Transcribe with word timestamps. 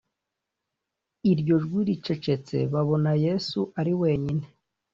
Iryo 1.31 1.55
jwi 1.65 1.81
ricecetse 1.87 2.57
babona 2.73 3.11
Yesu 3.25 3.59
ari 3.79 3.93
wenyine 4.01 4.45